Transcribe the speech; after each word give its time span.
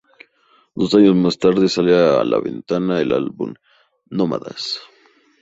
Dos 0.73 0.95
años 0.95 1.15
más 1.15 1.37
tarde, 1.37 1.69
sale 1.69 1.95
a 1.95 2.23
la 2.23 2.39
venta 2.39 2.77
el 2.77 3.11
álbum 3.11 3.53
"Nómadas". 4.09 4.79